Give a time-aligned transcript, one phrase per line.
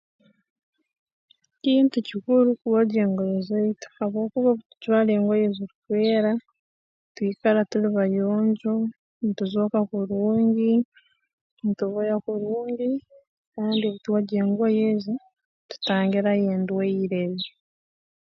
[1.63, 6.31] Kintu kikuru kwogya engoye zaitu habwokuba obu tujwara engoye ezirukwera
[7.15, 8.73] twikara tuli bayonjo
[9.25, 10.71] ntuzooka kurungi
[11.67, 12.89] ntuboya kurungi
[13.53, 15.13] kandi obu twogya engoye ezi
[15.69, 17.49] tutangirayo endwaire ezi